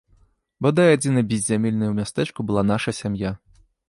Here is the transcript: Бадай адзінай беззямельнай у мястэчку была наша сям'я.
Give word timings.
Бадай 0.65 0.89
адзінай 0.93 1.25
беззямельнай 1.33 1.91
у 1.91 1.97
мястэчку 1.99 2.47
была 2.47 2.63
наша 2.71 2.95
сям'я. 3.01 3.31